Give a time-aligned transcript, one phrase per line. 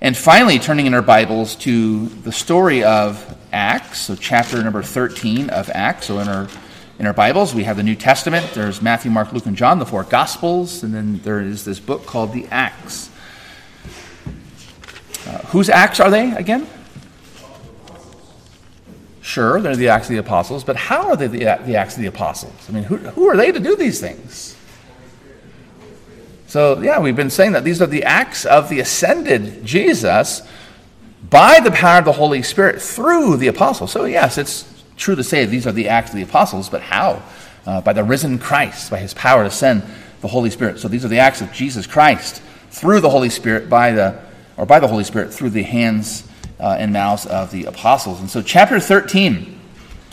[0.00, 5.48] And finally, turning in our Bibles to the story of Acts, so chapter number 13
[5.48, 6.08] of Acts.
[6.08, 6.48] So in our
[6.98, 8.50] in our Bibles, we have the New Testament.
[8.52, 12.04] There's Matthew, Mark, Luke, and John, the four Gospels, and then there is this book
[12.04, 13.10] called the Acts.
[15.26, 16.66] Uh, whose Acts are they again?
[19.22, 22.02] Sure, they're the Acts of the Apostles, but how are they the, the Acts of
[22.02, 22.54] the Apostles?
[22.68, 24.55] I mean, who, who are they to do these things?
[26.46, 30.42] So, yeah, we've been saying that these are the acts of the ascended Jesus
[31.28, 33.90] by the power of the Holy Spirit through the apostles.
[33.90, 34.64] So, yes, it's
[34.96, 37.22] true to say these are the acts of the apostles, but how?
[37.66, 39.82] Uh, by the risen Christ, by his power to send
[40.20, 40.78] the Holy Spirit.
[40.78, 44.20] So these are the acts of Jesus Christ through the Holy Spirit by the
[44.56, 46.26] or by the Holy Spirit through the hands
[46.58, 48.20] uh, and mouths of the apostles.
[48.20, 49.58] And so chapter 13,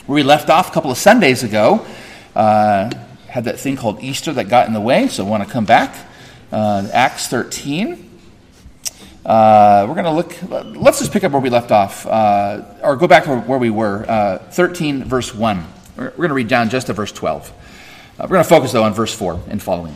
[0.06, 1.86] where we left off a couple of Sundays ago,
[2.36, 2.94] uh,
[3.28, 5.96] had that thing called Easter that got in the way, so want to come back.
[6.54, 8.12] Uh, Acts 13.
[9.26, 12.96] Uh, we're going to look, let's just pick up where we left off, uh, or
[12.96, 14.06] go back to where we were.
[14.08, 15.66] Uh, 13, verse 1.
[15.98, 17.50] We're, we're going to read down just to verse 12.
[17.50, 17.54] Uh,
[18.20, 19.96] we're going to focus, though, on verse 4 and following.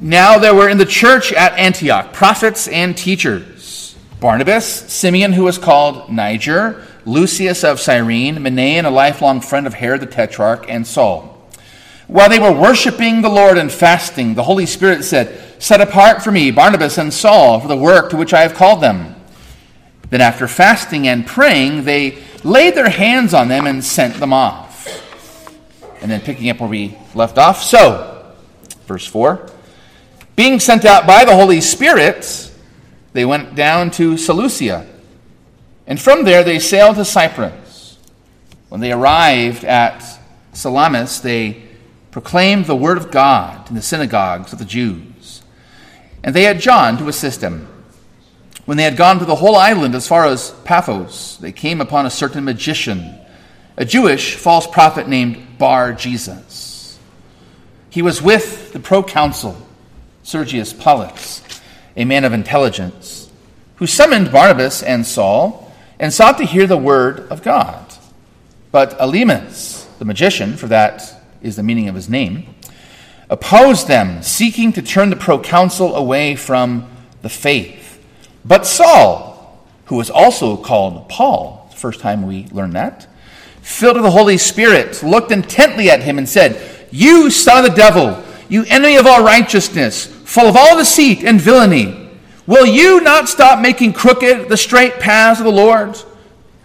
[0.00, 5.58] Now there were in the church at Antioch prophets and teachers Barnabas, Simeon, who was
[5.58, 11.37] called Niger, Lucius of Cyrene, Manaen, a lifelong friend of Herod the Tetrarch, and Saul.
[12.08, 16.30] While they were worshiping the Lord and fasting, the Holy Spirit said, Set apart for
[16.32, 19.14] me Barnabas and Saul for the work to which I have called them.
[20.10, 24.88] Then, after fasting and praying, they laid their hands on them and sent them off.
[26.00, 28.34] And then, picking up where we left off, so,
[28.86, 29.50] verse 4
[30.38, 32.48] being sent out by the Holy Spirit,
[33.12, 34.86] they went down to Seleucia.
[35.84, 37.98] And from there, they sailed to Cyprus.
[38.68, 40.04] When they arrived at
[40.52, 41.67] Salamis, they
[42.18, 45.40] proclaimed the word of God in the synagogues of the Jews.
[46.24, 47.68] And they had John to assist them.
[48.64, 52.06] When they had gone to the whole island as far as Paphos, they came upon
[52.06, 53.14] a certain magician,
[53.76, 56.98] a Jewish false prophet named Bar Jesus.
[57.88, 59.56] He was with the proconsul,
[60.24, 61.40] Sergius Paulus,
[61.96, 63.30] a man of intelligence,
[63.76, 67.94] who summoned Barnabas and Saul and sought to hear the word of God.
[68.72, 72.54] But Elymas, the magician, for that is the meaning of his name,
[73.30, 76.88] opposed them, seeking to turn the proconsul away from
[77.22, 78.04] the faith.
[78.44, 83.06] But Saul, who was also called Paul, the first time we learned that,
[83.60, 87.76] filled with the Holy Spirit, looked intently at him and said, You son of the
[87.76, 92.10] devil, you enemy of all righteousness, full of all deceit and villainy,
[92.46, 95.96] will you not stop making crooked the straight paths of the Lord?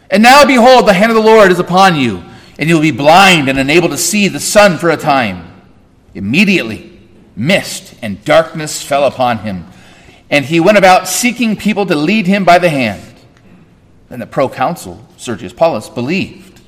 [0.09, 2.23] And now behold, the hand of the Lord is upon you
[2.57, 5.49] and he will be blind and unable to see the sun for a time.
[6.13, 6.99] Immediately,
[7.35, 9.65] mist and darkness fell upon him,
[10.29, 13.01] and he went about seeking people to lead him by the hand.
[14.09, 16.61] Then the proconsul, Sergius Paulus, believed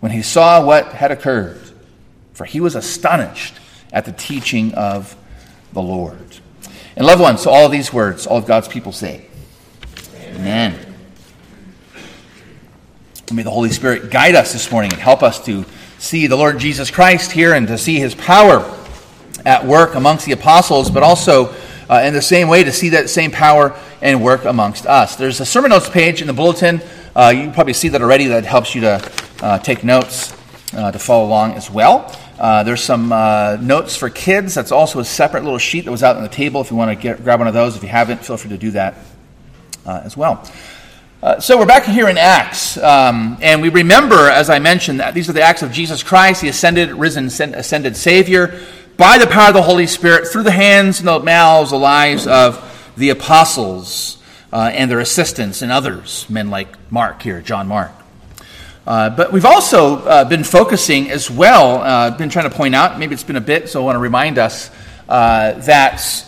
[0.00, 1.62] when he saw what had occurred,
[2.32, 3.54] for he was astonished
[3.92, 5.16] at the teaching of
[5.72, 6.38] the Lord.
[6.96, 9.26] And loved ones, so all these words, all of God's people say,
[10.18, 10.74] Amen.
[10.74, 10.93] Amen.
[13.32, 15.64] May the Holy Spirit guide us this morning and help us to
[15.98, 18.70] see the Lord Jesus Christ here and to see his power
[19.46, 21.54] at work amongst the apostles, but also
[21.88, 25.16] uh, in the same way to see that same power and work amongst us.
[25.16, 26.82] There's a sermon notes page in the bulletin.
[27.16, 28.26] Uh, you probably see that already.
[28.26, 30.36] That helps you to uh, take notes
[30.74, 32.14] uh, to follow along as well.
[32.38, 34.54] Uh, there's some uh, notes for kids.
[34.54, 36.60] That's also a separate little sheet that was out on the table.
[36.60, 38.58] If you want to get, grab one of those, if you haven't, feel free to
[38.58, 38.96] do that
[39.86, 40.46] as well.
[41.24, 45.14] Uh, so we're back here in Acts, um, and we remember, as I mentioned, that
[45.14, 48.60] these are the acts of Jesus Christ, the ascended, risen, ascended Savior,
[48.98, 52.26] by the power of the Holy Spirit, through the hands and the mouths, the lives
[52.26, 54.18] of the apostles
[54.52, 57.92] uh, and their assistants and others, men like Mark here, John Mark.
[58.86, 62.98] Uh, but we've also uh, been focusing as well, uh, been trying to point out,
[62.98, 64.70] maybe it's been a bit, so I want to remind us
[65.06, 66.26] that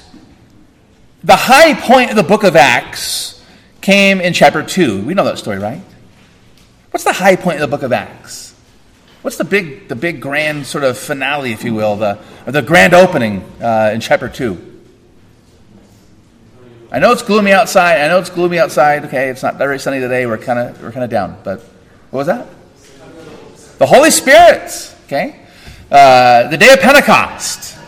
[1.22, 3.35] the high point of the book of Acts
[3.86, 5.02] came in chapter 2.
[5.02, 5.80] We know that story, right?
[6.90, 8.52] What's the high point of the book of Acts?
[9.22, 12.94] What's the big, the big grand sort of finale, if you will, the, the grand
[12.94, 14.80] opening uh, in chapter 2?
[16.90, 18.00] I know it's gloomy outside.
[18.00, 19.04] I know it's gloomy outside.
[19.04, 20.26] Okay, it's not very sunny today.
[20.26, 21.38] We're kind of we're kind of down.
[21.44, 21.60] But
[22.10, 22.48] what was that?
[23.78, 24.96] The Holy Spirit.
[25.06, 25.40] Okay,
[25.92, 27.78] uh, the day of Pentecost.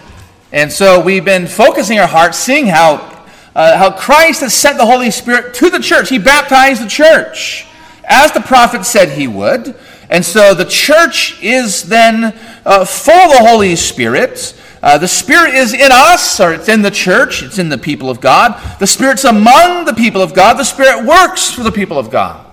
[0.53, 3.18] And so we've been focusing our hearts, seeing how
[3.59, 6.11] uh, how Christ has sent the Holy Spirit to the church.
[6.11, 7.67] He baptized the church,
[8.05, 9.75] as the prophet said he would.
[10.09, 14.55] And so the church is then uh, full of the Holy Spirit.
[14.81, 18.11] Uh, the Spirit is in us, or it's in the church, it's in the people
[18.11, 18.79] of God.
[18.79, 20.55] The Spirit's among the people of God.
[20.55, 22.47] The Spirit works for the people of God.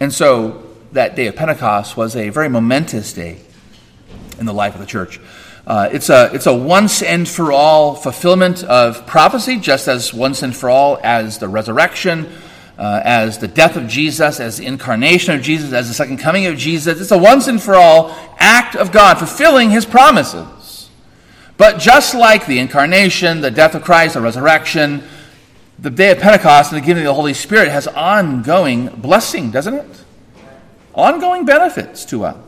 [0.00, 3.38] And so that day of Pentecost was a very momentous day
[4.40, 5.20] in the life of the church.
[5.66, 10.42] Uh, it's, a, it's a once and for all fulfillment of prophecy, just as once
[10.42, 12.32] and for all as the resurrection,
[12.78, 16.46] uh, as the death of Jesus, as the incarnation of Jesus, as the second coming
[16.46, 17.00] of Jesus.
[17.00, 20.88] It's a once and for all act of God fulfilling his promises.
[21.56, 25.02] But just like the incarnation, the death of Christ, the resurrection,
[25.80, 29.74] the day of Pentecost and the giving of the Holy Spirit has ongoing blessing, doesn't
[29.74, 30.04] it?
[30.94, 32.45] Ongoing benefits to us.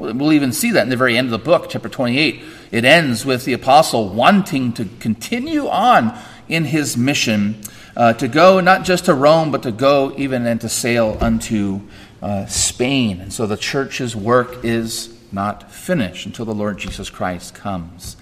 [0.00, 2.42] We'll even see that in the very end of the book, chapter 28.
[2.72, 6.18] It ends with the apostle wanting to continue on
[6.48, 7.60] in his mission
[7.94, 11.82] uh, to go not just to Rome, but to go even and to sail unto
[12.22, 13.20] uh, Spain.
[13.20, 18.16] And so the church's work is not finished until the Lord Jesus Christ comes.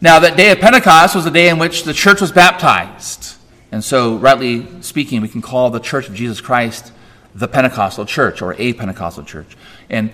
[0.00, 3.36] Now, that day of Pentecost was the day in which the church was baptized.
[3.70, 6.92] And so, rightly speaking, we can call the church of Jesus Christ
[7.34, 9.56] the Pentecostal church or a Pentecostal church.
[9.88, 10.10] And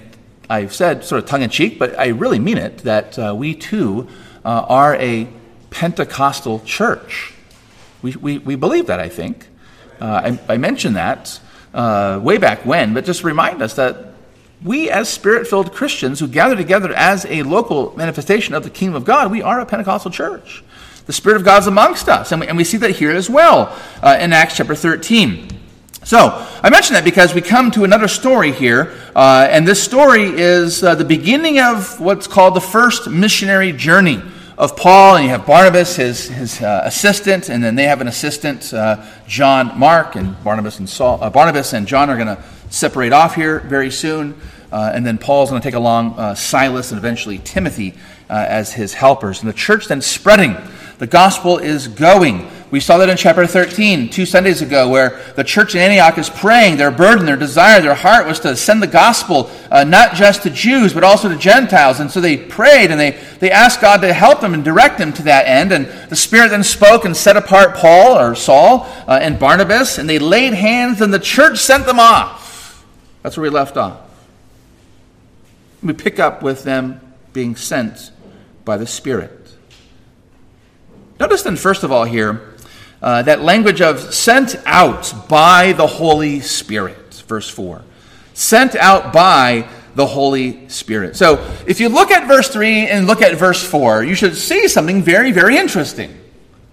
[0.49, 3.55] I've said, sort of tongue in cheek, but I really mean it, that uh, we
[3.55, 4.09] too
[4.45, 5.29] uh, are a
[5.71, 7.35] Pentecostal church.
[8.03, 9.49] We, we, we believe that, I think.
[10.01, 11.41] Uh, I, I, mentioned that
[11.73, 14.13] uh, way back when, but just remind us that
[14.63, 18.97] we, as spirit filled Christians who gather together as a local manifestation of the kingdom
[18.97, 20.63] of God, we are a Pentecostal church.
[21.07, 23.79] The Spirit of God's amongst us, and we, and we see that here as well
[24.03, 25.49] uh, in Acts chapter 13.
[26.05, 30.25] So, I mention that because we come to another story here, uh, and this story
[30.25, 34.21] is uh, the beginning of what's called the first missionary journey
[34.59, 38.09] of Paul, and you have Barnabas, his, his uh, assistant, and then they have an
[38.09, 42.43] assistant, uh, John Mark, and Barnabas and Saul, uh, Barnabas and John are going to
[42.69, 44.39] separate off here very soon.
[44.71, 47.95] Uh, and then Paul's going to take along Silas and eventually Timothy
[48.29, 49.41] as his helpers.
[49.41, 50.57] And the church then spreading.
[50.99, 52.51] The gospel is going.
[52.75, 56.29] We saw that in chapter 13, two Sundays ago, where the church in Antioch is
[56.29, 56.77] praying.
[56.77, 60.51] Their burden, their desire, their heart was to send the gospel uh, not just to
[60.51, 62.01] Jews, but also to Gentiles.
[62.01, 65.13] And so they prayed and they, they asked God to help them and direct them
[65.13, 65.71] to that end.
[65.71, 70.09] And the Spirit then spoke and set apart Paul or Saul uh, and Barnabas, and
[70.09, 72.85] they laid hands, and the church sent them off.
[73.23, 74.01] That's where we left off
[75.81, 77.01] we pick up with them
[77.33, 78.11] being sent
[78.65, 79.55] by the Spirit.
[81.21, 82.54] Notice then, first of all, here,
[83.05, 87.83] uh, that language of sent out by the Holy Spirit, verse 4.
[88.33, 91.15] Sent out by the Holy Spirit.
[91.15, 94.69] So, if you look at verse 3 and look at verse 4, you should see
[94.69, 96.19] something very, very interesting.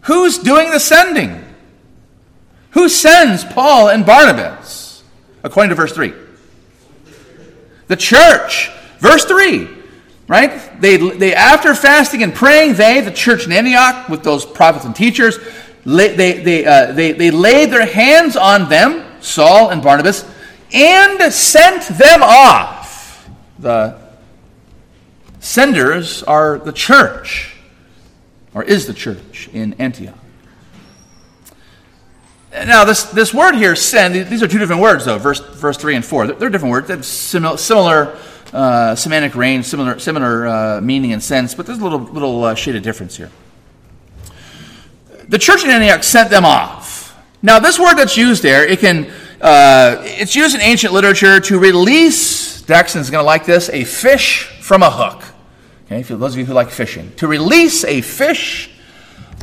[0.03, 1.43] Who's doing the sending?
[2.71, 5.03] Who sends Paul and Barnabas?
[5.43, 6.13] According to verse 3.
[7.87, 8.71] The church.
[8.99, 9.67] Verse 3,
[10.29, 10.79] right?
[10.79, 14.95] They, they, after fasting and praying, they, the church in Antioch, with those prophets and
[14.95, 15.37] teachers,
[15.85, 20.29] they, they, they, uh, they, they laid their hands on them, Saul and Barnabas,
[20.73, 23.29] and sent them off.
[23.59, 23.99] The
[25.39, 27.55] senders are the church,
[28.53, 30.17] or is the church in Antioch.
[32.51, 35.95] Now, this, this word here, send, these are two different words, though, verse, verse 3
[35.95, 36.27] and 4.
[36.27, 36.87] They're, they're different words.
[36.87, 38.17] They're similar, similar
[38.53, 42.55] uh, semantic range, similar, similar uh, meaning and sense, but there's a little, little uh,
[42.55, 43.31] shade of difference here.
[45.31, 47.17] The church in Antioch sent them off.
[47.41, 49.09] Now, this word that's used there, it can,
[49.39, 54.47] uh, it's used in ancient literature to release, Daxton's going to like this, a fish
[54.59, 55.23] from a hook.
[55.85, 57.13] Okay, for those of you who like fishing.
[57.15, 58.71] To release a fish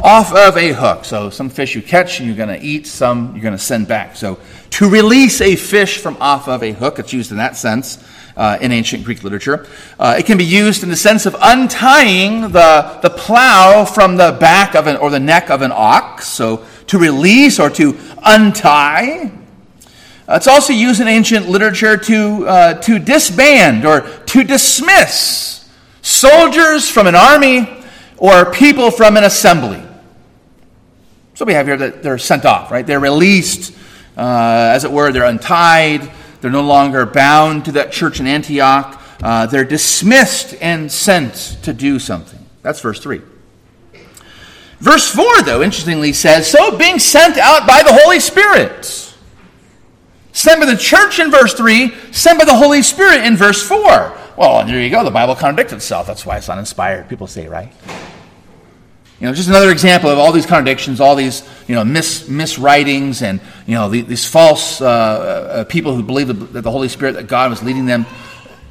[0.05, 1.07] off of a hook.
[1.07, 3.89] So some fish you catch and you're going to eat, some you're going to send
[3.89, 4.15] back.
[4.15, 4.39] So
[4.73, 7.97] to release a fish from off of a hook, it's used in that sense
[8.39, 9.67] uh, in ancient Greek literature.
[9.99, 14.37] Uh, it can be used in the sense of untying the, the plow from the
[14.41, 19.33] back of an, or the neck of an ox, so to release or to untie.
[20.29, 25.69] Uh, it's also used in ancient literature to, uh, to disband or to dismiss
[26.01, 27.69] soldiers from an army
[28.19, 29.83] or people from an assembly.
[31.35, 32.87] So we have here that they're sent off, right?
[32.87, 33.77] They're released,
[34.17, 39.01] uh, as it were, they're untied, they're no longer bound to that church in Antioch.
[39.23, 42.39] Uh, they're dismissed and sent to do something.
[42.63, 43.21] That's verse 3.
[44.79, 48.85] Verse 4, though, interestingly says, So being sent out by the Holy Spirit.
[50.33, 54.17] Sent by the church in verse 3, sent by the Holy Spirit in verse 4.
[54.37, 55.03] Well, there you go.
[55.03, 56.07] The Bible contradicts itself.
[56.07, 57.09] That's why it's not inspired.
[57.09, 57.73] People say, right?
[59.21, 63.21] You know, just another example of all these contradictions, all these, you know, mis, miswritings
[63.21, 67.15] and, you know, the, these false uh, uh, people who believe that the Holy Spirit,
[67.15, 68.05] that God was leading them.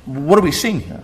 [0.05, 1.03] what are we seeing here?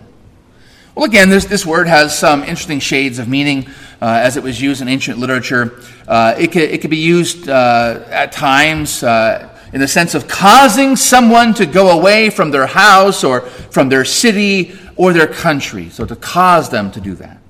[0.94, 3.66] Well, again, this, this word has some interesting shades of meaning
[4.00, 5.78] uh, as it was used in ancient literature.
[6.08, 10.26] Uh, it, could, it could be used uh, at times uh, in the sense of
[10.26, 15.90] causing someone to go away from their house or from their city or their country.
[15.90, 17.40] So to cause them to do that.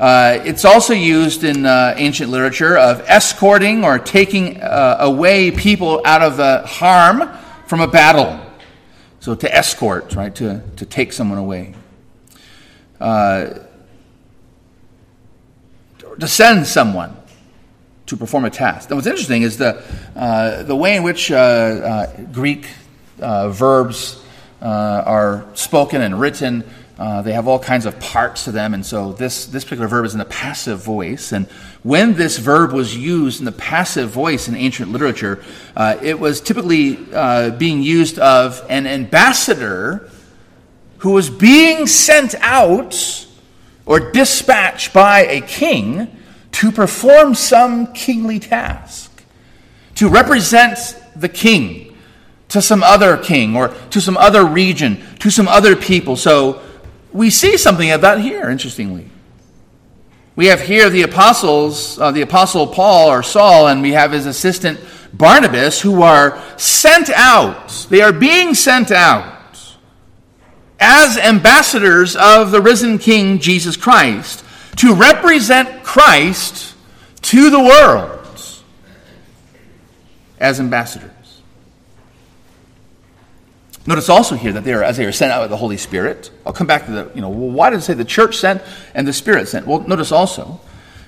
[0.00, 6.00] Uh, it's also used in uh, ancient literature of escorting or taking uh, away people
[6.06, 7.28] out of the harm
[7.66, 8.40] from a battle.
[9.20, 11.74] So to escort, right, to, to take someone away.
[12.98, 13.58] Uh,
[16.18, 17.14] to send someone
[18.06, 18.88] to perform a task.
[18.88, 19.84] And what's interesting is the,
[20.16, 22.66] uh, the way in which uh, Greek
[23.18, 24.18] verbs
[24.62, 26.64] are spoken and written
[27.00, 30.04] uh, they have all kinds of parts to them, and so this, this particular verb
[30.04, 31.32] is in the passive voice.
[31.32, 31.46] And
[31.82, 35.42] when this verb was used in the passive voice in ancient literature,
[35.74, 40.10] uh, it was typically uh, being used of an ambassador
[40.98, 43.26] who was being sent out
[43.86, 46.14] or dispatched by a king
[46.52, 49.24] to perform some kingly task,
[49.94, 50.76] to represent
[51.16, 51.96] the king
[52.48, 56.14] to some other king or to some other region, to some other people.
[56.14, 56.60] So
[57.12, 59.10] we see something of that here, interestingly.
[60.36, 64.26] We have here the apostles, uh, the apostle Paul or Saul, and we have his
[64.26, 64.80] assistant
[65.12, 67.86] Barnabas, who are sent out.
[67.90, 69.38] They are being sent out
[70.78, 74.44] as ambassadors of the risen King Jesus Christ
[74.76, 76.74] to represent Christ
[77.22, 78.26] to the world
[80.38, 81.19] as ambassadors.
[83.86, 86.30] Notice also here that they are, as they are sent out with the Holy Spirit.
[86.44, 88.62] I'll come back to the, you know, well, why does it say the church sent
[88.94, 89.66] and the Spirit sent?
[89.66, 90.60] Well, notice also,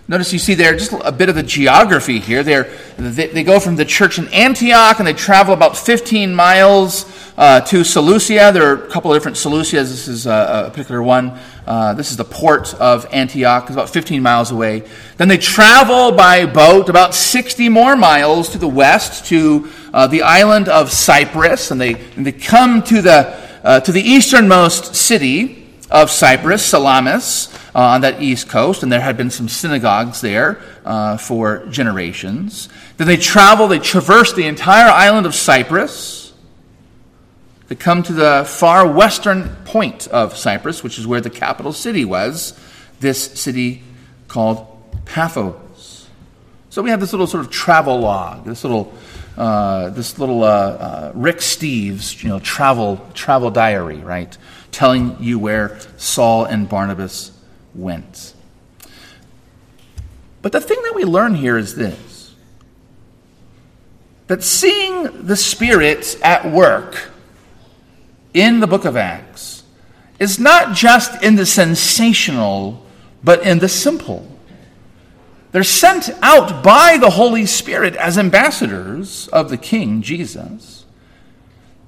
[0.08, 2.42] notice you see there just a bit of the geography here.
[2.42, 7.04] They're, they, they go from the church in Antioch and they travel about 15 miles
[7.36, 8.52] uh, to Seleucia.
[8.52, 9.90] There are a couple of different Seleucias.
[9.90, 11.38] This is a, a particular one.
[11.66, 13.64] Uh, this is the port of Antioch.
[13.64, 14.82] It's about 15 miles away.
[15.16, 20.22] Then they travel by boat about 60 more miles to the west to uh, the
[20.22, 25.68] island of Cyprus, and they, and they come to the, uh, to the easternmost city
[25.90, 30.60] of Cyprus, Salamis, uh, on that east coast, and there had been some synagogues there
[30.84, 32.68] uh, for generations.
[32.96, 36.21] Then they travel, they traverse the entire island of Cyprus.
[37.72, 42.04] They come to the far western point of Cyprus, which is where the capital city
[42.04, 42.52] was,
[43.00, 43.82] this city
[44.28, 44.66] called
[45.06, 46.06] Paphos.
[46.68, 48.92] So we have this little sort of travel log, this little
[49.38, 54.36] uh, this little uh, uh, Rick Steves, you know, travel travel diary, right,
[54.70, 57.30] telling you where Saul and Barnabas
[57.74, 58.34] went.
[60.42, 62.34] But the thing that we learn here is this:
[64.26, 67.11] that seeing the Spirit at work
[68.34, 69.62] in the Book of Acts
[70.18, 72.84] is not just in the sensational,
[73.24, 74.28] but in the simple.
[75.52, 80.84] They're sent out by the Holy Spirit as ambassadors of the King Jesus.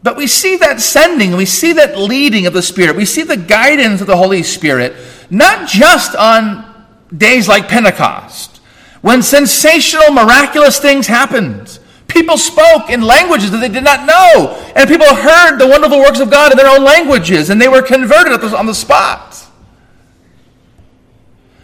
[0.02, 3.38] But we see that sending, we see that leading of the Spirit, we see the
[3.38, 4.94] guidance of the Holy Spirit,
[5.30, 6.86] not just on
[7.16, 8.60] days like Pentecost,
[9.00, 11.78] when sensational, miraculous things happened.
[12.08, 16.20] People spoke in languages that they did not know, and people heard the wonderful works
[16.20, 19.44] of God in their own languages, and they were converted on the spot.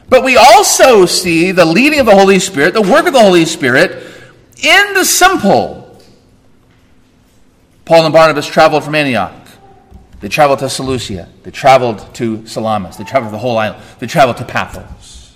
[0.09, 3.45] But we also see the leading of the Holy Spirit, the work of the Holy
[3.45, 4.05] Spirit,
[4.63, 6.03] in the simple.
[7.85, 9.33] Paul and Barnabas traveled from Antioch.
[10.21, 11.29] They traveled to Seleucia.
[11.45, 12.97] They traveled to Salamis.
[12.97, 13.83] They traveled the whole island.
[14.01, 15.33] They traveled to Paphos.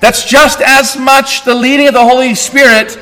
[0.00, 2.98] That's just as much the leading of the Holy Spirit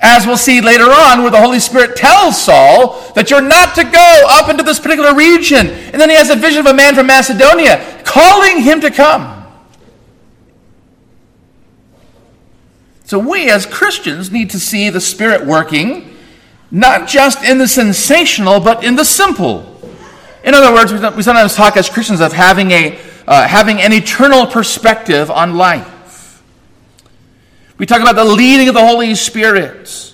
[0.00, 3.84] as we'll see later on, where the Holy Spirit tells Saul that you're not to
[3.84, 5.68] go up into this particular region.
[5.68, 9.36] And then he has a vision of a man from Macedonia calling him to come.
[13.04, 16.16] So we as Christians need to see the Spirit working,
[16.70, 19.66] not just in the sensational, but in the simple.
[20.44, 24.46] In other words, we sometimes talk as Christians of having, a, uh, having an eternal
[24.46, 25.99] perspective on life.
[27.80, 30.12] We talk about the leading of the Holy Spirit.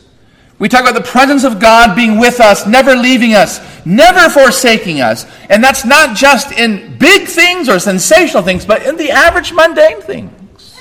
[0.60, 5.00] We talk about the presence of God being with us, never leaving us, never forsaking
[5.00, 5.26] us.
[5.50, 10.00] And that's not just in big things or sensational things, but in the average mundane
[10.00, 10.76] things.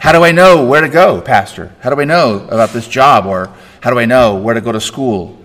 [0.00, 1.72] How do I know where to go, Pastor?
[1.78, 3.26] How do I know about this job?
[3.26, 5.38] Or how do I know where to go to school?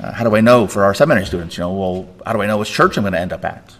[0.00, 1.56] Uh, how do I know for our seminary students?
[1.56, 3.77] You know, well, how do I know which church I'm going to end up at?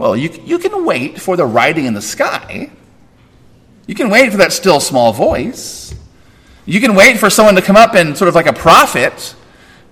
[0.00, 2.70] Well, you, you can wait for the writing in the sky.
[3.86, 5.94] You can wait for that still small voice.
[6.64, 9.34] You can wait for someone to come up and sort of like a prophet.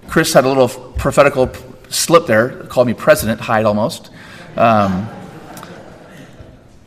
[0.08, 1.52] Chris had a little prophetical
[1.90, 4.08] slip there, called me president, hide almost.
[4.56, 5.10] Um,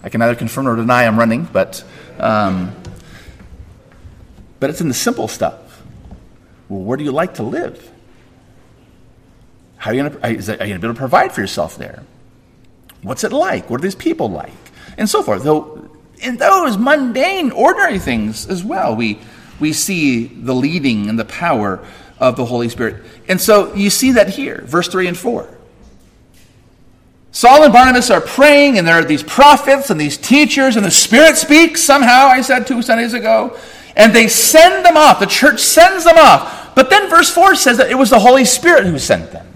[0.01, 1.83] I can neither confirm nor deny I'm running, but,
[2.17, 2.75] um,
[4.59, 5.83] but it's in the simple stuff.
[6.69, 7.87] Well, where do you like to live?
[9.77, 12.03] How are you going to be able to provide for yourself there?
[13.01, 13.69] What's it like?
[13.69, 14.51] What are these people like?
[14.97, 15.43] And so forth.
[15.43, 15.89] Though
[16.21, 19.19] in those mundane, ordinary things as well, we,
[19.59, 21.83] we see the leading and the power
[22.19, 23.03] of the Holy Spirit.
[23.27, 25.57] And so you see that here, verse 3 and 4.
[27.31, 30.91] Saul and Barnabas are praying, and there are these prophets and these teachers, and the
[30.91, 33.57] Spirit speaks somehow, I said two Sundays ago,
[33.95, 35.19] and they send them off.
[35.19, 36.75] The church sends them off.
[36.75, 39.47] But then verse 4 says that it was the Holy Spirit who sent them.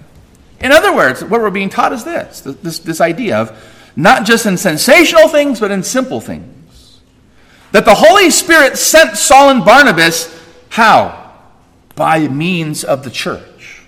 [0.59, 4.45] In other words, what we're being taught is this this, this idea of not just
[4.45, 6.99] in sensational things, but in simple things.
[7.71, 10.33] That the Holy Spirit sent Saul and Barnabas,
[10.69, 11.33] how?
[11.95, 13.81] By means of the church.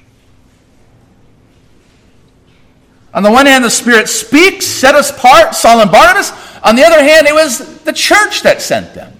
[3.13, 6.31] On the one hand, the Spirit speaks, set us apart, Saul and Barnabas.
[6.63, 9.13] On the other hand, it was the church that sent them.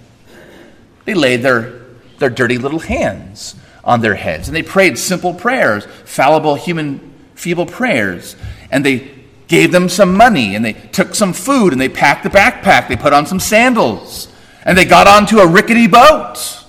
[1.06, 1.82] They laid their,
[2.20, 7.66] their dirty little hands on their heads and they prayed simple prayers, fallible human feeble
[7.66, 8.36] prayers.
[8.72, 9.12] And they
[9.48, 12.98] gave them some money, and they took some food, and they packed the backpack, they
[12.98, 14.28] put on some sandals,
[14.66, 16.66] and they got onto a rickety boat,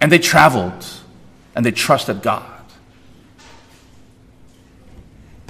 [0.00, 0.86] and they traveled,
[1.56, 2.50] and they trusted God.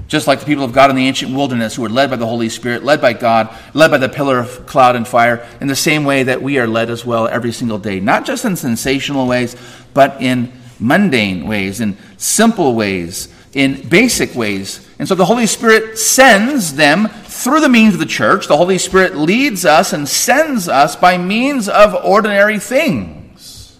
[0.06, 2.26] Just like the people of God in the ancient wilderness who were led by the
[2.26, 5.76] Holy Spirit, led by God, led by the pillar of cloud and fire, in the
[5.76, 8.00] same way that we are led as well every single day.
[8.00, 9.56] Not just in sensational ways,
[9.92, 14.86] but in mundane ways, in simple ways, in basic ways.
[14.98, 18.48] And so the Holy Spirit sends them through the means of the church.
[18.48, 23.78] The Holy Spirit leads us and sends us by means of ordinary things.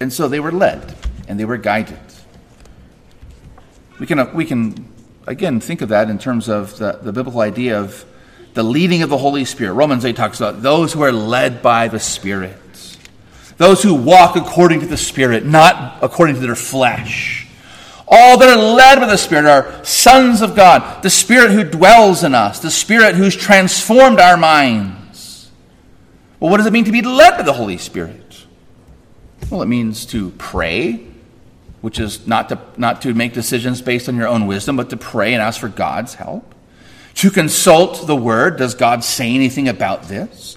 [0.00, 0.94] And so they were led
[1.28, 1.98] and they were guided.
[4.00, 4.92] We can, uh, we can
[5.26, 8.04] again, think of that in terms of the, the biblical idea of
[8.54, 9.72] the leading of the Holy Spirit.
[9.74, 12.58] Romans 8 talks about those who are led by the Spirit,
[13.56, 17.46] those who walk according to the Spirit, not according to their flesh.
[18.06, 22.24] All that are led by the Spirit are sons of God, the Spirit who dwells
[22.24, 25.50] in us, the Spirit who's transformed our minds.
[26.38, 28.18] Well, what does it mean to be led by the Holy Spirit?
[29.48, 31.06] Well, it means to pray,
[31.80, 34.96] which is not to, not to make decisions based on your own wisdom, but to
[34.96, 36.51] pray and ask for God's help
[37.14, 38.56] to consult the Word.
[38.56, 40.56] Does God say anything about this?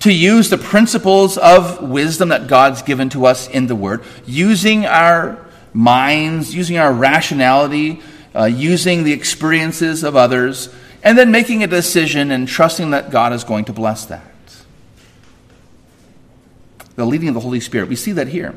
[0.00, 4.86] To use the principles of wisdom that God's given to us in the Word, using
[4.86, 8.00] our minds, using our rationality,
[8.34, 10.68] uh, using the experiences of others,
[11.02, 14.22] and then making a decision and trusting that God is going to bless that.
[16.96, 17.88] The leading of the Holy Spirit.
[17.88, 18.54] We see that here.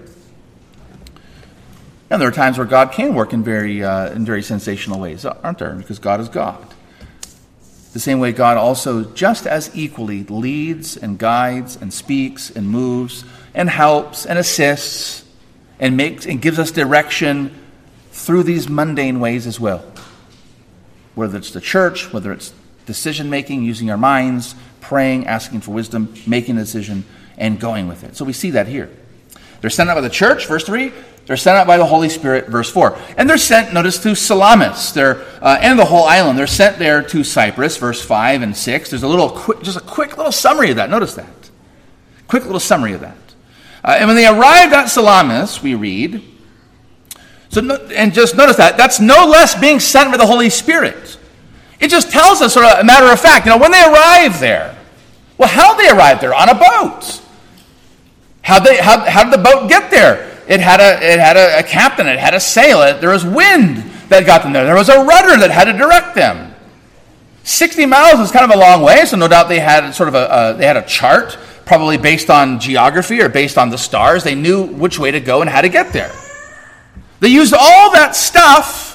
[2.10, 5.26] And there are times where God can work in very, uh, in very sensational ways,
[5.26, 5.74] aren't there?
[5.74, 6.74] Because God is God.
[7.98, 13.26] The same way God also just as equally leads and guides and speaks and moves
[13.56, 15.26] and helps and assists
[15.80, 17.60] and makes and gives us direction
[18.12, 19.84] through these mundane ways as well.
[21.16, 22.54] Whether it's the church, whether it's
[22.86, 27.04] decision making, using our minds, praying, asking for wisdom, making a decision,
[27.36, 28.16] and going with it.
[28.16, 28.92] So we see that here.
[29.62, 30.92] They're sent out by the church, verse 3.
[31.26, 32.98] They're sent out by the Holy Spirit, verse 4.
[33.18, 36.40] And they're sent, notice, to Salamis they're, uh, and the whole island.
[36.40, 38.90] They're sent there to Cyprus, verse 5 and 6.
[38.90, 40.90] There's a little quick, just a quick little summary of that.
[40.90, 41.50] Notice that.
[42.28, 43.18] Quick little summary of that.
[43.84, 46.24] Uh, and when they arrived at Salamis, we read,
[47.50, 47.62] so,
[47.94, 51.18] and just notice that, that's no less being sent by the Holy Spirit.
[51.80, 54.40] It just tells us, sort of a matter of fact, you know, when they arrived
[54.40, 54.78] there,
[55.38, 56.34] well, how they arrived there?
[56.34, 57.22] On a boat.
[58.48, 60.34] How, they, how, how did the boat get there?
[60.48, 63.26] It had a, it had a, a captain, it had a sail, it, there was
[63.26, 64.64] wind that got them there.
[64.64, 66.56] There was a rudder that had to direct them.
[67.44, 70.16] 60 miles is kind of a long way, so no doubt they had sort of
[70.16, 74.24] a, a, they had a chart, probably based on geography or based on the stars.
[74.24, 76.14] They knew which way to go and how to get there.
[77.20, 78.94] They used all that stuff,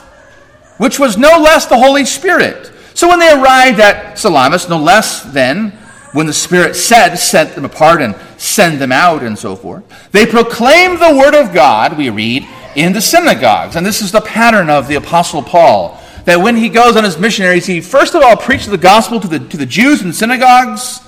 [0.78, 2.72] which was no less the Holy Spirit.
[2.94, 5.78] So when they arrived at Salamis, no less than
[6.12, 9.84] when the Spirit said, set them apart and send them out and so forth.
[10.12, 12.46] They proclaim the Word of God, we read,
[12.76, 13.76] in the synagogues.
[13.76, 15.98] And this is the pattern of the Apostle Paul.
[16.24, 19.26] That when he goes on his missionaries, he first of all preaches the gospel to
[19.26, 21.00] the, to the Jews in synagogues,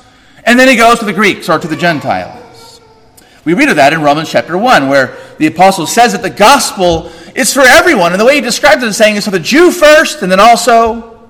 [0.45, 2.81] and then he goes to the Greeks or to the Gentiles.
[3.45, 7.13] We read of that in Romans chapter 1, where the apostle says that the gospel
[7.35, 8.13] is for everyone.
[8.13, 10.41] And the way he describes it is saying it's for the Jew first, and then
[10.41, 11.29] also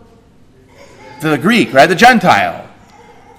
[1.20, 1.88] the Greek, right?
[1.88, 2.63] The Gentile.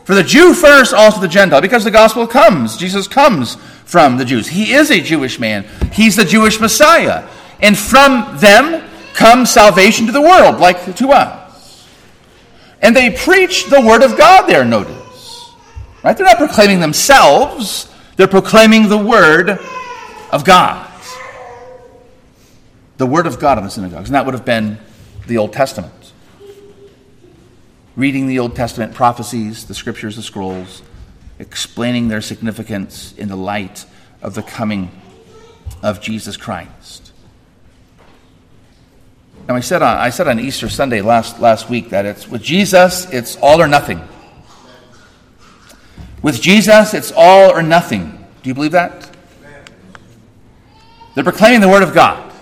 [0.05, 2.77] For the Jew first, also the Gentile, because the gospel comes.
[2.77, 4.47] Jesus comes from the Jews.
[4.47, 5.65] He is a Jewish man.
[5.91, 7.27] He's the Jewish Messiah.
[7.59, 11.87] And from them comes salvation to the world, like to us.
[12.81, 15.49] And they preach the word of God there, notice.
[16.03, 16.15] Right?
[16.15, 19.57] They're not proclaiming themselves, they're proclaiming the word
[20.31, 20.91] of God.
[22.97, 24.09] The word of God in the synagogues.
[24.09, 24.77] And that would have been
[25.25, 26.04] the Old Testament.
[27.95, 30.81] Reading the Old Testament prophecies, the scriptures, the scrolls,
[31.39, 33.85] explaining their significance in the light
[34.21, 34.91] of the coming
[35.81, 37.13] of Jesus Christ.
[39.47, 42.41] Now, I said on, I said on Easter Sunday last, last week that it's with
[42.41, 44.01] Jesus, it's all or nothing.
[46.21, 48.25] With Jesus, it's all or nothing.
[48.41, 49.09] Do you believe that?
[51.13, 52.33] They're proclaiming the Word of God.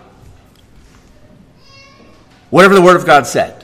[2.49, 3.62] Whatever the Word of God said,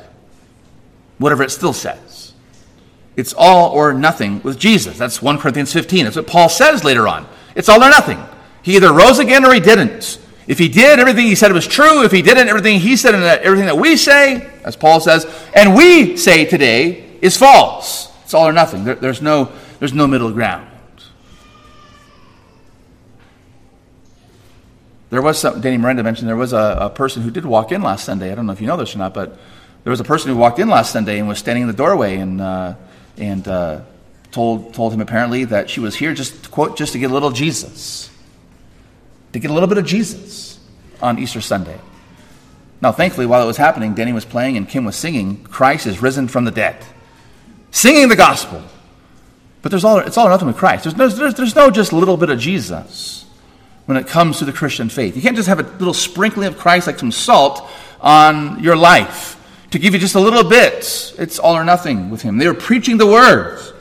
[1.20, 2.34] whatever it still says.
[3.16, 4.98] It's all or nothing with Jesus.
[4.98, 6.06] That's 1 Corinthians 15.
[6.06, 7.28] That's what Paul says later on.
[7.56, 8.20] It's all or nothing.
[8.64, 10.20] He either rose again or he didn't.
[10.48, 12.04] If he did, everything he said was true.
[12.04, 15.76] If he didn't, everything he said and everything that we say, as Paul says, and
[15.76, 18.12] we say today, is false.
[18.24, 18.84] It's all or nothing.
[18.84, 20.68] There, there's, no, there's no middle ground.
[25.10, 27.82] There was some, Danny Miranda mentioned there was a, a, person who did walk in
[27.82, 28.32] last Sunday.
[28.32, 29.40] I don't know if you know this or not, but
[29.84, 32.18] there was a person who walked in last Sunday and was standing in the doorway
[32.18, 32.76] and, uh,
[33.18, 33.82] and uh,
[34.32, 37.32] told, told him apparently that she was here just, quote, just to get a little
[37.32, 38.10] Jesus,
[39.34, 40.60] to get a little bit of Jesus
[41.02, 41.80] on Easter Sunday.
[42.82, 46.02] Now, thankfully, while it was happening, Danny was playing and Kim was singing, Christ is
[46.02, 46.86] risen from the dead,
[47.72, 48.64] singing the gospel.
[49.62, 50.86] But there's all, it's all or nothing with Christ.
[50.86, 53.26] There's no, there's, there's no just a little bit of Jesus
[53.86, 55.16] when it comes to the Christian faith.
[55.16, 59.36] You can't just have a little sprinkling of Christ like some salt on your life
[59.72, 61.14] to give you just a little bit.
[61.18, 62.38] It's all or nothing with him.
[62.38, 63.74] They were preaching the words.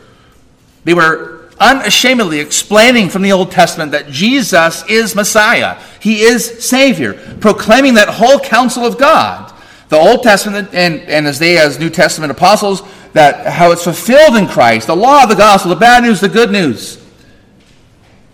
[0.84, 5.80] They were unashamedly explaining from the Old Testament that Jesus is Messiah.
[6.00, 9.52] He is Savior, proclaiming that whole counsel of God.
[9.88, 12.82] The Old Testament, and, and as they, as New Testament apostles,
[13.14, 16.52] that how it's fulfilled in Christ, the law, the gospel, the bad news, the good
[16.52, 17.02] news.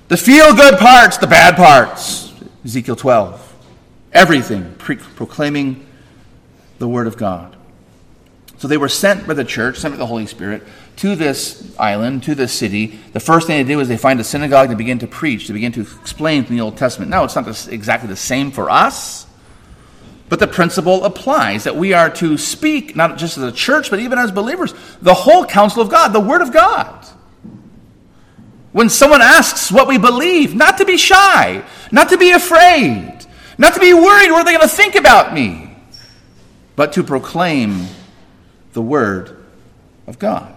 [0.09, 2.33] The feel good parts, the bad parts.
[2.65, 3.41] Ezekiel 12.
[4.13, 5.87] Everything pre- proclaiming
[6.79, 7.57] the Word of God.
[8.59, 10.63] So they were sent by the church, sent by the Holy Spirit,
[10.97, 12.99] to this island, to this city.
[13.13, 15.53] The first thing they did was they find a synagogue to begin to preach, to
[15.53, 17.11] begin to explain from the Old Testament.
[17.11, 19.27] Now, it's not exactly the same for us,
[20.29, 23.99] but the principle applies that we are to speak, not just as a church, but
[23.99, 27.07] even as believers, the whole counsel of God, the Word of God.
[28.73, 33.27] When someone asks what we believe, not to be shy, not to be afraid,
[33.59, 35.64] not to be worried, what are they going to think about me?
[36.77, 37.87] But to proclaim
[38.73, 39.45] the Word
[40.07, 40.55] of God.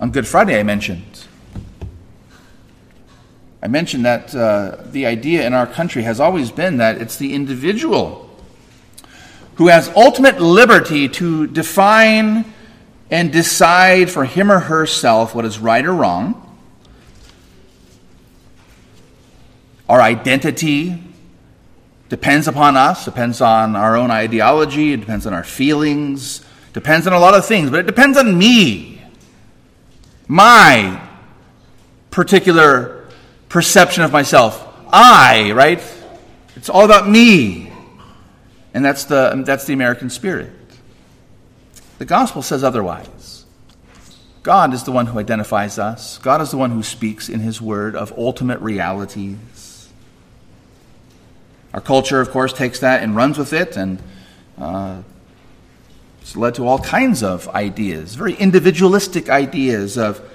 [0.00, 1.24] On Good Friday, I mentioned.
[3.62, 7.34] I mentioned that uh, the idea in our country has always been that it's the
[7.34, 8.30] individual
[9.56, 12.44] who has ultimate liberty to define
[13.10, 16.45] and decide for him or herself what is right or wrong
[19.88, 21.02] Our identity
[22.08, 27.12] depends upon us, depends on our own ideology, it depends on our feelings, depends on
[27.12, 29.02] a lot of things, but it depends on me.
[30.28, 31.02] My
[32.10, 33.08] particular
[33.48, 34.62] perception of myself.
[34.92, 35.82] I, right?
[36.54, 37.72] It's all about me.
[38.74, 40.52] And that's the, that's the American spirit.
[41.98, 43.44] The gospel says otherwise.
[44.42, 46.18] God is the one who identifies us.
[46.18, 49.65] God is the one who speaks in his word of ultimate realities.
[51.76, 54.02] Our culture, of course, takes that and runs with it, and
[54.56, 55.02] uh,
[56.22, 60.26] it's led to all kinds of ideas, very individualistic ideas of,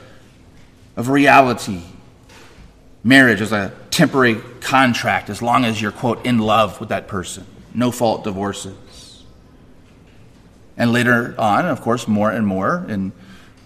[0.95, 1.81] of reality.
[3.03, 7.47] Marriage is a temporary contract as long as you're, quote, in love with that person.
[7.73, 9.23] No fault divorces.
[10.77, 13.13] And later on, of course, more and more in,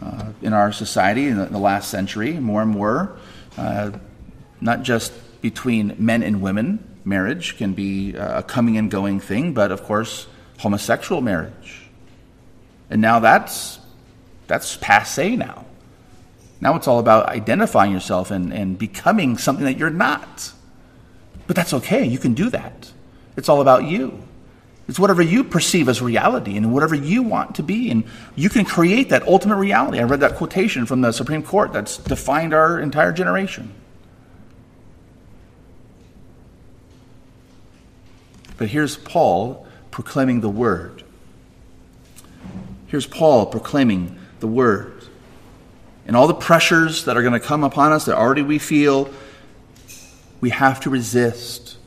[0.02, 3.18] uh, in our society in the, in the, last century, more and more,
[3.58, 3.92] uh,
[4.62, 5.12] not just
[5.42, 9.84] between men and women, marriage can be uh, a coming and going thing, but of
[9.84, 11.84] course, homosexual marriage.
[12.90, 13.80] And now that's,
[14.48, 15.66] that's passe now.
[16.62, 20.52] Now it's all about identifying yourself and, and becoming something that you're not.
[21.48, 22.92] But that's okay, you can do that.
[23.38, 24.24] It's all about you.
[24.88, 27.90] It's whatever you perceive as reality and whatever you want to be.
[27.90, 28.04] And
[28.36, 30.00] you can create that ultimate reality.
[30.00, 33.74] I read that quotation from the Supreme Court that's defined our entire generation.
[38.58, 41.04] But here's Paul proclaiming the word.
[42.88, 45.04] Here's Paul proclaiming the word.
[46.08, 49.10] And all the pressures that are going to come upon us that already we feel,
[50.40, 51.78] we have to resist.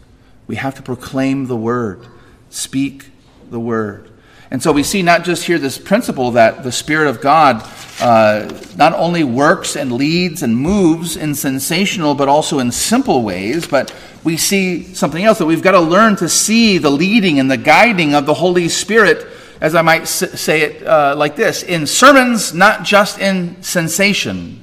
[0.46, 2.06] We have to proclaim the word,
[2.50, 3.10] speak
[3.50, 4.10] the word.
[4.50, 7.62] And so we see not just here this principle that the Spirit of God
[8.00, 13.66] uh, not only works and leads and moves in sensational but also in simple ways,
[13.66, 17.50] but we see something else that we've got to learn to see the leading and
[17.50, 19.26] the guiding of the Holy Spirit,
[19.60, 24.62] as I might say it uh, like this in sermons, not just in sensation.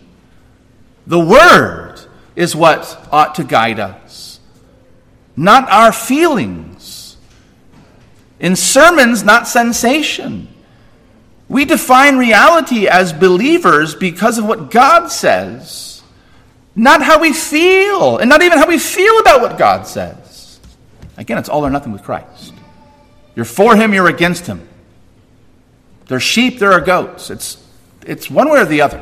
[1.07, 1.99] The Word
[2.35, 4.39] is what ought to guide us,
[5.35, 7.17] not our feelings.
[8.39, 10.49] In sermons, not sensation.
[11.47, 15.95] We define reality as believers because of what God says
[16.75, 20.59] not how we feel, and not even how we feel about what God says.
[21.17, 22.53] Again, it's all or nothing with Christ.
[23.35, 24.67] You're for him, you're against him.
[26.07, 27.29] There are sheep, there are goats.
[27.29, 27.63] It's,
[28.05, 29.01] it's one way or the other.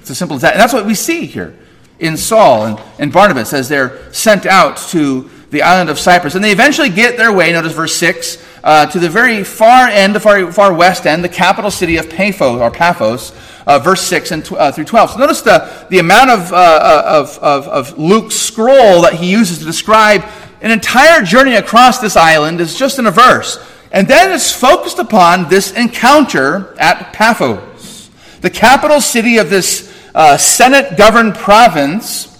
[0.00, 0.52] It's as simple as that.
[0.52, 1.56] And that's what we see here
[2.00, 6.34] in Saul and, and Barnabas as they're sent out to the island of Cyprus.
[6.34, 10.14] And they eventually get their way, notice verse 6, uh, to the very far end,
[10.14, 13.32] the far, far west end, the capital city of Paphos, or Paphos,
[13.66, 15.10] uh, verse 6 and uh, through 12.
[15.10, 19.30] So notice the, the amount of, uh, uh, of, of, of Luke's scroll that he
[19.30, 20.24] uses to describe
[20.62, 23.62] an entire journey across this island is just in a verse.
[23.92, 30.38] And then it's focused upon this encounter at Paphos, the capital city of this uh,
[30.38, 32.30] Senate governed province,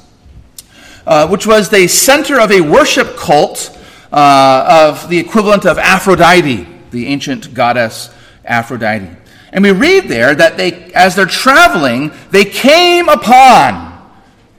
[1.07, 3.74] uh, which was the center of a worship cult
[4.15, 8.11] Uh, of the equivalent of Aphrodite, the ancient goddess
[8.45, 9.09] Aphrodite.
[9.51, 14.09] And we read there that they, as they're traveling, they came upon.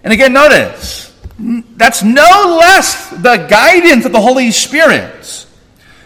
[0.03, 5.47] And again, notice, that's no less the guidance of the Holy Spirit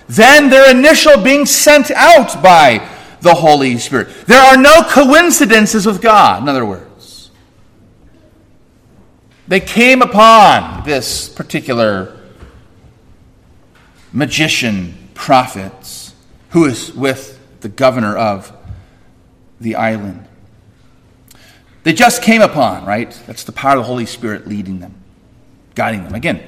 [0.07, 2.87] than their initial being sent out by
[3.21, 4.09] the Holy Spirit.
[4.27, 7.31] There are no coincidences with God, in other words.
[9.47, 12.18] They came upon this particular
[14.11, 16.13] magician, prophets
[16.51, 18.51] who is with the governor of
[19.59, 20.25] the island.
[21.83, 23.11] They just came upon, right?
[23.27, 24.95] That's the power of the Holy Spirit leading them,
[25.75, 26.13] guiding them.
[26.13, 26.43] Again,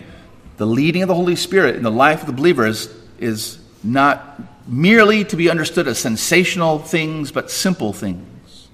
[0.58, 4.40] the leading of the Holy Spirit in the life of the believer is, is not
[4.68, 8.68] merely to be understood as sensational things, but simple things.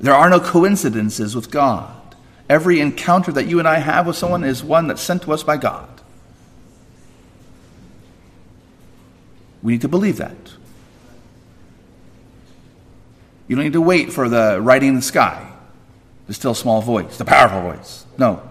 [0.00, 1.94] There are no coincidences with God.
[2.48, 5.42] Every encounter that you and I have with someone is one that's sent to us
[5.42, 5.97] by God.
[9.62, 10.36] We need to believe that.
[13.48, 15.50] You don't need to wait for the writing in the sky,
[16.26, 18.04] the still small voice, the powerful voice.
[18.18, 18.42] No.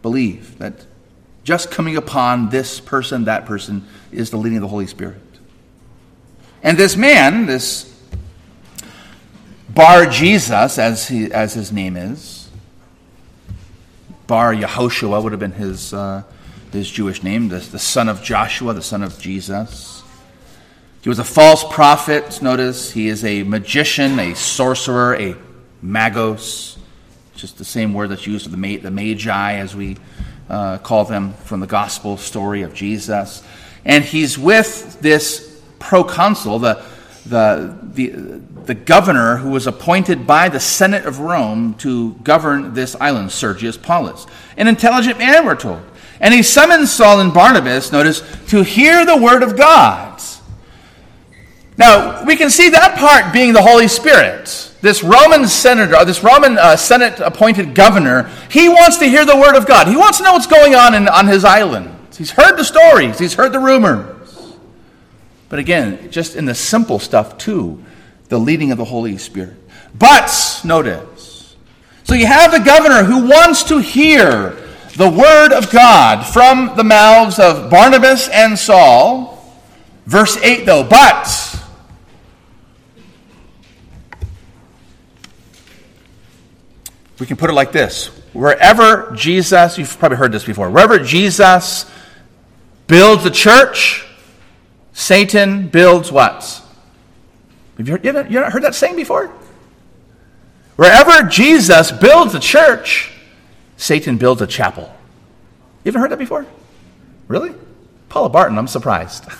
[0.00, 0.86] Believe that
[1.42, 5.20] just coming upon this person, that person, is the leading of the Holy Spirit.
[6.62, 7.90] And this man, this
[9.68, 12.48] Bar Jesus, as, he, as his name is,
[14.26, 16.22] Bar Yehoshua would have been his, uh,
[16.72, 19.93] his Jewish name, the, the son of Joshua, the son of Jesus.
[21.04, 22.40] He was a false prophet.
[22.40, 25.36] Notice he is a magician, a sorcerer, a
[25.84, 26.78] magos,
[27.36, 29.98] just the same word that's used for the, the magi, as we
[30.48, 33.42] uh, call them from the gospel story of Jesus.
[33.84, 36.82] And he's with this proconsul, the,
[37.26, 38.08] the, the,
[38.64, 43.76] the governor who was appointed by the Senate of Rome to govern this island, Sergius
[43.76, 44.26] Paulus.
[44.56, 45.82] An intelligent man, we're told.
[46.18, 50.14] And he summons Saul and Barnabas, notice, to hear the word of God.
[51.76, 54.72] Now, we can see that part being the Holy Spirit.
[54.80, 59.56] This Roman senator, this Roman uh, Senate appointed governor, he wants to hear the word
[59.56, 59.88] of God.
[59.88, 61.90] He wants to know what's going on in, on his island.
[62.16, 64.10] He's heard the stories, he's heard the rumors.
[65.48, 67.82] But again, just in the simple stuff too,
[68.28, 69.56] the leading of the Holy Spirit.
[69.98, 71.56] But, notice,
[72.04, 74.56] so you have the governor who wants to hear
[74.96, 79.32] the word of God from the mouths of Barnabas and Saul.
[80.06, 81.53] Verse 8, though, but
[87.24, 91.90] We can put it like this wherever Jesus, you've probably heard this before, wherever Jesus
[92.86, 94.06] builds the church,
[94.92, 96.62] Satan builds what?
[97.78, 99.28] Have you, heard, you, haven't heard that saying before?
[100.76, 103.10] Wherever Jesus builds a church,
[103.78, 104.94] Satan builds a chapel.
[105.82, 106.44] You haven't heard that before?
[107.26, 107.54] Really?
[108.10, 109.24] Paula Barton, I'm surprised.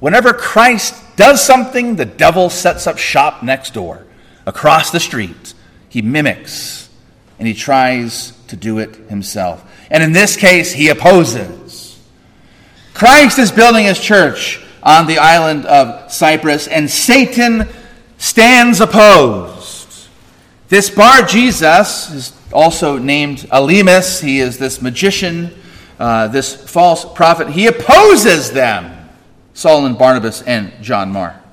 [0.00, 4.06] Whenever Christ does something, the devil sets up shop next door
[4.46, 5.54] across the street.
[5.88, 6.88] He mimics
[7.38, 9.64] and he tries to do it himself.
[9.90, 12.00] And in this case, he opposes.
[12.94, 17.68] Christ is building his church on the island of Cyprus, and Satan
[18.18, 20.08] stands opposed.
[20.68, 24.22] This Bar Jesus is also named Elymas.
[24.22, 25.50] He is this magician,
[25.98, 27.48] uh, this false prophet.
[27.48, 29.08] He opposes them,
[29.54, 31.43] Saul and Barnabas and John Mark.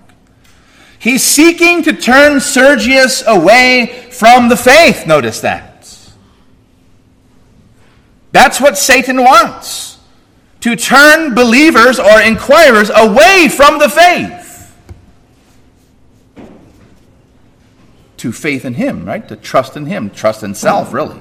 [1.02, 5.08] He's seeking to turn Sergius away from the faith.
[5.08, 5.88] Notice that.
[8.32, 9.98] That's what Satan wants
[10.60, 14.42] to turn believers or inquirers away from the faith
[18.18, 19.28] to faith in Him, right?
[19.28, 21.20] To trust in Him, trust in self, really.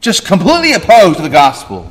[0.00, 1.90] Just completely opposed to the gospel.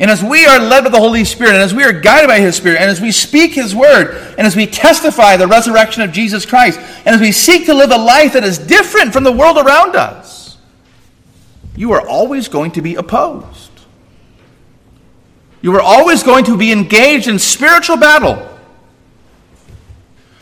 [0.00, 2.40] And as we are led by the Holy Spirit, and as we are guided by
[2.40, 6.10] His Spirit, and as we speak His word, and as we testify the resurrection of
[6.10, 9.32] Jesus Christ, and as we seek to live a life that is different from the
[9.32, 10.56] world around us,
[11.76, 13.70] you are always going to be opposed.
[15.60, 18.46] You are always going to be engaged in spiritual battle.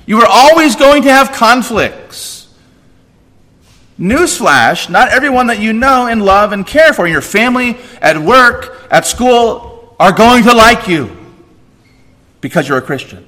[0.06, 2.37] You are always going to have conflicts.
[3.98, 8.16] Newsflash not everyone that you know and love and care for in your family, at
[8.18, 11.16] work, at school, are going to like you
[12.40, 13.26] because you're a Christian.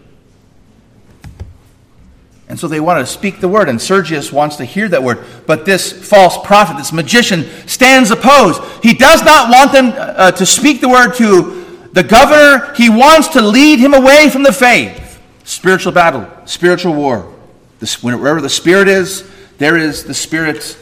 [2.50, 5.24] And so they want to speak the word, and Sergius wants to hear that word.
[5.46, 8.60] But this false prophet, this magician, stands opposed.
[8.82, 12.74] He does not want them uh, to speak the word to the governor.
[12.74, 15.20] He wants to lead him away from the faith.
[15.44, 17.32] Spiritual battle, spiritual war.
[17.78, 19.29] This, wherever the spirit is,
[19.60, 20.78] there is the spirit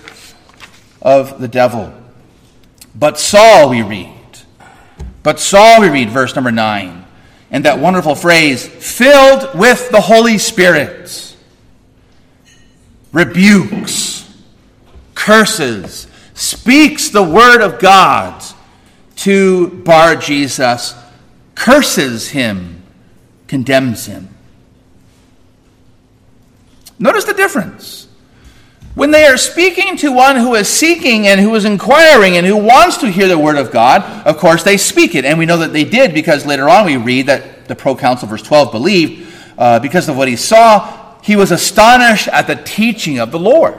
[1.02, 1.92] of the devil.
[2.94, 4.14] But Saul, we read.
[5.24, 7.04] But Saul, we read, verse number 9.
[7.50, 11.34] And that wonderful phrase, filled with the Holy Spirit
[13.10, 14.32] rebukes,
[15.16, 18.44] curses, speaks the word of God
[19.16, 20.94] to Bar Jesus,
[21.56, 22.84] curses him,
[23.48, 24.28] condemns him.
[27.00, 28.07] Notice the difference.
[28.98, 32.56] When they are speaking to one who is seeking and who is inquiring and who
[32.56, 35.24] wants to hear the word of God, of course they speak it.
[35.24, 38.42] And we know that they did because later on we read that the proconsul, verse
[38.42, 43.30] 12, believed uh, because of what he saw he was astonished at the teaching of
[43.30, 43.78] the Lord.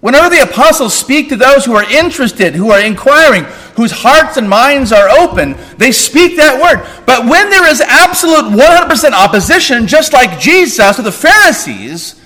[0.00, 3.44] Whenever the apostles speak to those who are interested, who are inquiring,
[3.76, 7.04] whose hearts and minds are open, they speak that word.
[7.04, 12.17] But when there is absolute 100% opposition, just like Jesus to the Pharisees,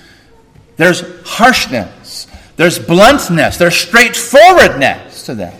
[0.77, 5.55] there's harshness, there's bluntness, there's straightforwardness to that.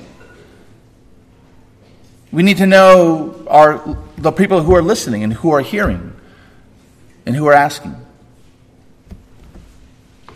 [2.31, 6.13] We need to know our, the people who are listening and who are hearing
[7.25, 7.95] and who are asking.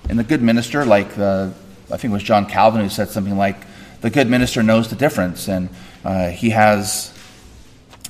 [0.09, 1.53] And the good minister, like the,
[1.91, 3.57] I think it was John Calvin who said something like,
[4.01, 5.69] the good minister knows the difference, and
[6.05, 7.13] uh, he has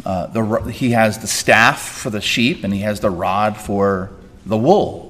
[0.05, 4.11] uh, the he has the staff for the sheep, and he has the rod for
[4.45, 5.06] the wolves.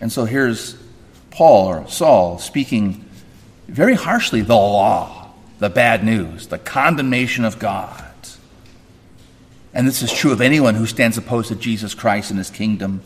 [0.00, 0.76] And so here's
[1.30, 3.04] Paul or Saul speaking
[3.68, 8.02] very harshly the law, the bad news, the condemnation of God.
[9.76, 13.02] And this is true of anyone who stands opposed to Jesus Christ and his kingdom.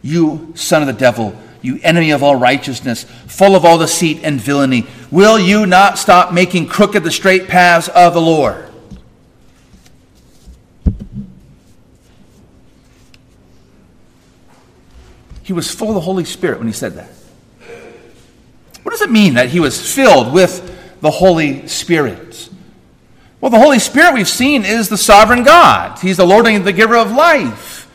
[0.00, 4.40] You, son of the devil, you enemy of all righteousness, full of all deceit and
[4.40, 8.71] villainy, will you not stop making crooked the straight paths of the Lord?
[15.52, 17.10] He was full of the Holy Spirit when he said that.
[18.82, 22.48] What does it mean that he was filled with the Holy Spirit?
[23.38, 25.98] Well, the Holy Spirit we've seen is the sovereign God.
[25.98, 27.86] He's the Lord and the giver of life.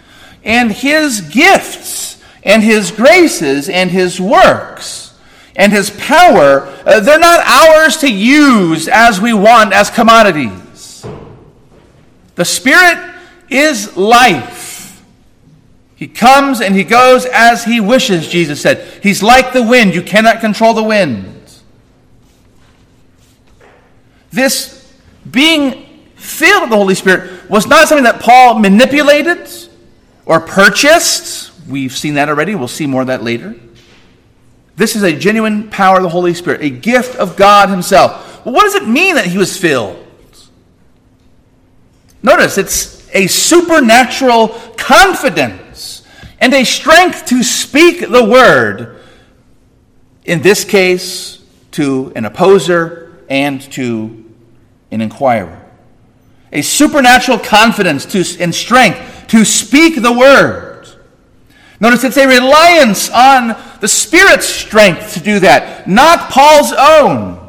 [0.44, 5.18] And his gifts and his graces and his works
[5.56, 11.04] and his power, uh, they're not ours to use as we want as commodities.
[12.36, 13.16] The Spirit
[13.50, 14.67] is life.
[15.98, 18.88] He comes and he goes as he wishes, Jesus said.
[19.02, 19.96] He's like the wind.
[19.96, 21.34] You cannot control the wind.
[24.32, 24.94] This
[25.30, 29.50] being filled with the Holy Spirit was not something that Paul manipulated
[30.28, 31.52] or purchased.
[31.68, 32.54] We've seen that already.
[32.54, 33.56] We'll see more of that later.
[34.76, 38.46] This is a genuine power of the Holy Spirit, a gift of God Himself.
[38.46, 40.06] Well, what does it mean that He was filled?
[42.22, 45.67] Notice it's a supernatural confidence
[46.40, 49.00] and a strength to speak the word,
[50.26, 54.26] in this case, to an opposer and to
[54.92, 55.66] an inquirer.
[56.52, 60.88] A supernatural confidence to, and strength to speak the word.
[61.80, 67.48] Notice it's a reliance on the Spirit's strength to do that, not Paul's own.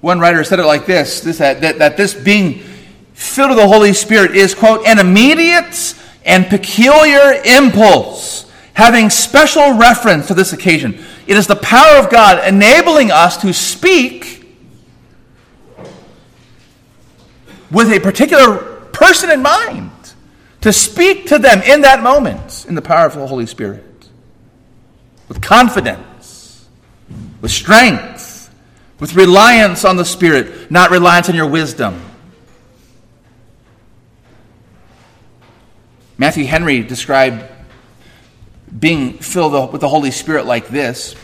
[0.00, 2.62] One writer said it like this, this that, that, that this being
[3.14, 5.94] filled with the Holy Spirit is, quote, an immediate
[6.24, 11.02] and peculiar impulse, having special reference to this occasion.
[11.26, 14.46] It is the power of God enabling us to speak
[17.70, 18.58] with a particular
[18.92, 19.90] person in mind,
[20.60, 23.84] to speak to them in that moment in the power of the Holy Spirit,
[25.28, 26.68] with confidence,
[27.40, 28.24] with strength
[29.00, 32.00] with reliance on the Spirit, not reliance on your wisdom.
[36.16, 37.44] Matthew Henry described
[38.78, 41.16] being filled with the Holy Spirit like this.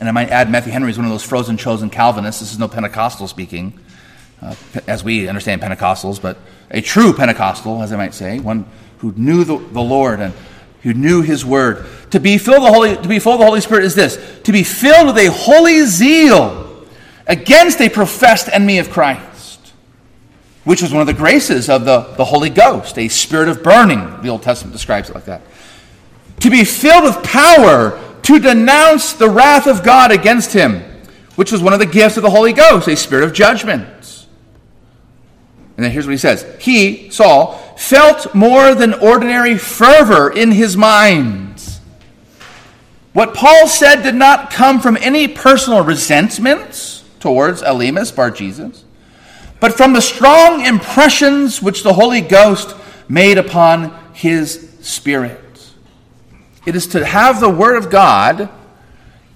[0.00, 2.40] And I might add, Matthew Henry is one of those frozen chosen Calvinists.
[2.40, 3.78] This is no Pentecostal speaking,
[4.40, 4.54] uh,
[4.86, 6.38] as we understand Pentecostals, but
[6.70, 8.64] a true Pentecostal, as I might say, one
[8.98, 10.32] who knew the, the Lord and
[10.82, 11.84] who knew his word.
[12.12, 14.52] To be filled the Holy, to be full of the Holy Spirit is this: to
[14.52, 16.86] be filled with a holy zeal
[17.26, 19.37] against a professed enemy of Christ,
[20.68, 24.20] which was one of the graces of the, the Holy Ghost, a spirit of burning.
[24.20, 25.40] The Old Testament describes it like that.
[26.40, 30.82] To be filled with power to denounce the wrath of God against him,
[31.36, 34.26] which was one of the gifts of the Holy Ghost, a spirit of judgment.
[35.78, 40.76] And then here's what he says He, Saul, felt more than ordinary fervor in his
[40.76, 41.62] mind.
[43.14, 48.84] What Paul said did not come from any personal resentments towards Elymas, Bar Jesus,
[49.60, 52.76] but from the strong impressions which the Holy Ghost
[53.08, 55.40] made upon his spirit.
[56.66, 58.48] It is to have the Word of God,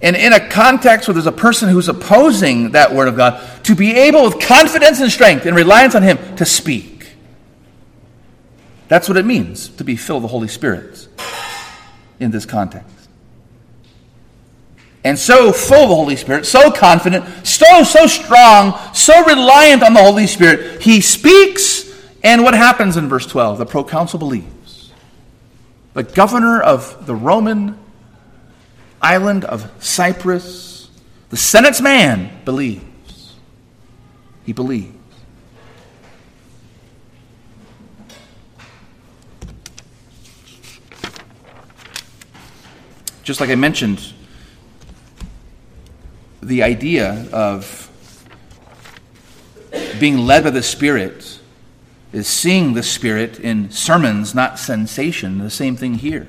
[0.01, 3.75] and in a context where there's a person who's opposing that Word of God, to
[3.75, 7.15] be able with confidence and strength and reliance on Him to speak.
[8.89, 11.09] That's what it means to be filled with the Holy Spirit
[12.21, 13.02] in this context
[15.05, 19.95] and so full of the Holy Spirit, so confident, so, so strong, so reliant on
[19.95, 21.91] the Holy Spirit, he speaks,
[22.23, 23.59] and what happens in verse 12?
[23.59, 24.93] The proconsul believes.
[25.95, 27.79] The governor of the Roman
[29.01, 30.89] island of Cyprus,
[31.31, 33.35] the Senate's man, believes.
[34.45, 34.97] He believes.
[43.25, 44.15] Just like I mentioned
[46.43, 47.89] the idea of
[50.01, 51.39] being led by the Spirit
[52.13, 55.39] is seeing the Spirit in sermons, not sensation.
[55.39, 56.27] The same thing here.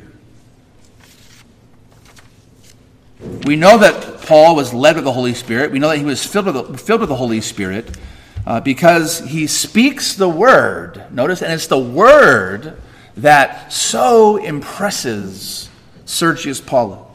[3.45, 5.71] We know that Paul was led by the Holy Spirit.
[5.71, 7.97] We know that he was filled with the, filled with the Holy Spirit
[8.45, 11.05] uh, because he speaks the word.
[11.11, 12.77] Notice, and it's the word
[13.17, 15.69] that so impresses
[16.05, 17.12] Sergius Paulus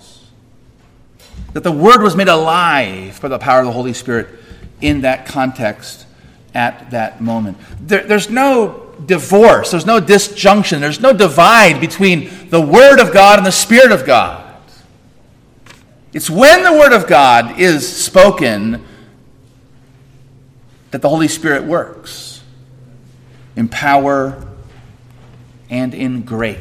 [1.53, 4.29] that the Word was made alive by the power of the Holy Spirit
[4.81, 6.07] in that context
[6.55, 7.59] at that moment.
[7.81, 13.39] There, there's no divorce, there's no disjunction, there's no divide between the Word of God
[13.39, 14.45] and the Spirit of God.
[16.13, 18.85] It's when the Word of God is spoken
[20.91, 22.43] that the Holy Spirit works
[23.57, 24.47] in power
[25.69, 26.59] and in grace.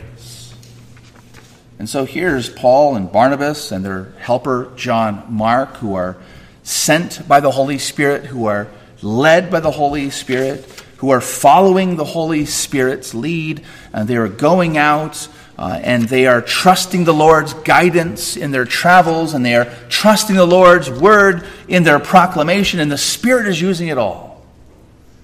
[1.80, 6.18] And so here's Paul and Barnabas and their helper John Mark, who are
[6.64, 8.68] sent by the Holy Spirit, who are
[9.02, 10.66] led by the Holy Spirit,
[10.98, 13.64] who are following the Holy Spirit's lead,
[13.94, 18.66] and they are going out uh, and they are trusting the Lord's guidance in their
[18.66, 23.60] travels, and they are trusting the Lord's word in their proclamation, and the Spirit is
[23.60, 24.46] using it all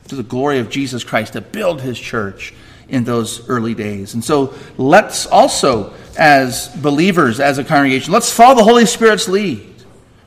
[0.07, 2.53] to the glory of Jesus Christ to build his church
[2.89, 4.15] in those early days.
[4.15, 8.13] And so let's also as believers, as a congregation.
[8.13, 9.73] Let's follow the Holy Spirit's lead.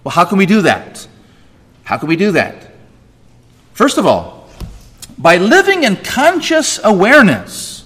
[0.04, 1.06] Well, how can we do that?
[1.84, 2.72] How can we do that?
[3.72, 4.48] First of all,
[5.18, 7.84] by living in conscious awareness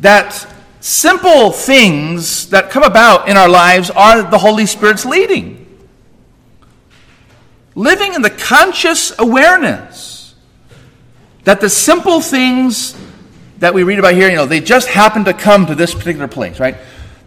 [0.00, 0.46] that
[0.80, 5.66] simple things that come about in our lives are the Holy Spirit's leading.
[7.74, 10.34] Living in the conscious awareness
[11.44, 12.96] that the simple things
[13.58, 16.28] that we read about here, you know, they just happen to come to this particular
[16.28, 16.76] place, right?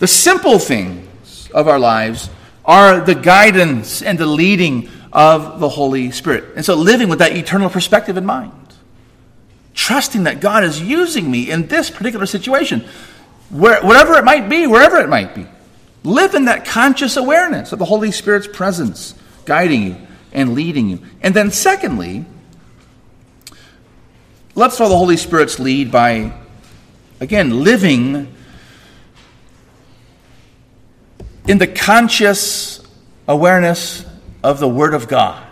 [0.02, 2.32] The simple things of our lives
[2.66, 6.56] are the guidance and the leading of the Holy Spirit.
[6.56, 8.52] And so living with that eternal perspective in mind.
[9.76, 12.84] Trusting that God is using me in this particular situation,
[13.52, 15.46] where, whatever it might be, wherever it might be.
[16.04, 19.14] Live in that conscious awareness of the Holy Spirit's presence
[19.46, 19.98] guiding you
[20.34, 21.00] and leading you.
[21.22, 22.26] And then, secondly,
[24.56, 26.34] let's follow the Holy Spirit's lead by
[27.20, 28.36] again, living
[31.48, 32.86] in the conscious
[33.28, 34.06] awareness
[34.44, 35.48] of the Word of God.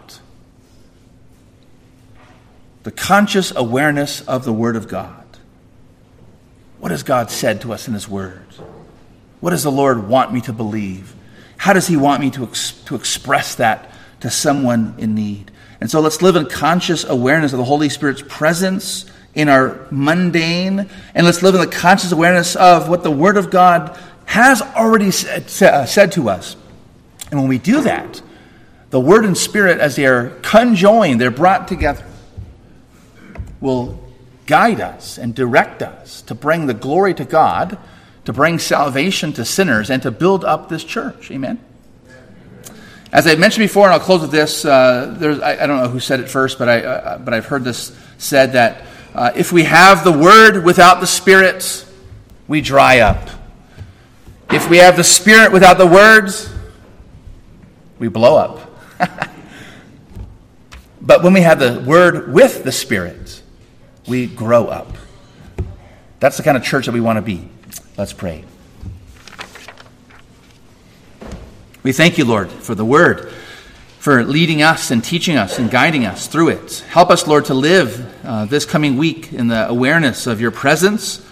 [2.84, 5.16] The conscious awareness of the Word of God.
[6.80, 8.46] What has God said to us in His Word?
[9.40, 11.14] What does the Lord want me to believe?
[11.58, 15.52] How does He want me to, ex- to express that to someone in need?
[15.82, 20.90] And so let's live in conscious awareness of the Holy Spirit's presence in our mundane,
[21.14, 23.98] and let's live in the conscious awareness of what the Word of God
[24.30, 26.56] has already said, said to us.
[27.32, 28.22] And when we do that,
[28.92, 32.06] the Word and Spirit, as they are conjoined, they're brought together,
[33.60, 34.00] will
[34.46, 37.80] guide us and direct us to bring the glory to God,
[38.26, 41.32] to bring salvation to sinners, and to build up this church.
[41.32, 41.60] Amen.
[43.12, 44.64] As I mentioned before, and I'll close with this.
[44.64, 47.64] Uh, I, I, don't know who said it first, but I uh, but I've heard
[47.64, 48.84] this said that
[49.16, 51.84] uh, if we have the Word without the Spirit,
[52.48, 53.39] we dry up.
[54.52, 56.52] If we have the Spirit without the words,
[58.00, 58.72] we blow up.
[61.02, 63.42] but when we have the Word with the Spirit,
[64.08, 64.96] we grow up.
[66.20, 67.48] That's the kind of church that we want to be.
[67.98, 68.44] Let's pray.
[71.84, 73.32] We thank you, Lord, for the Word
[74.00, 76.86] for leading us and teaching us and guiding us through it.
[76.90, 81.24] Help us, Lord, to live uh, this coming week in the awareness of your presence,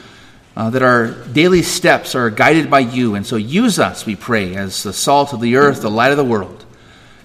[0.58, 3.14] uh, that our daily steps are guided by you.
[3.14, 6.18] And so use us, we pray, as the salt of the earth, the light of
[6.18, 6.66] the world.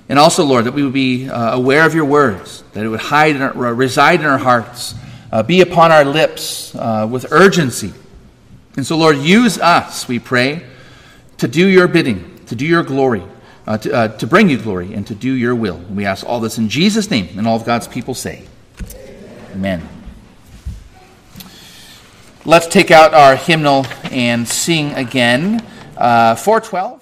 [0.08, 3.00] And also, Lord, that we would be uh, aware of your words, that it would
[3.00, 4.94] hide in our, reside in our hearts,
[5.32, 7.94] uh, be upon our lips uh, with urgency.
[8.76, 10.62] And so, Lord, use us, we pray,
[11.38, 13.22] to do your bidding, to do your glory
[13.66, 15.76] uh, to, uh, to bring you glory and to do your will.
[15.76, 18.44] And we ask all this in Jesus' name, and all of God's people say,
[19.52, 19.80] Amen.
[19.80, 20.01] Amen.
[22.44, 25.64] Let's take out our hymnal and sing again.
[25.96, 27.00] Uh, 412.